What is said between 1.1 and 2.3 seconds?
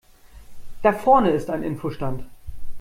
ist ein Info-Stand.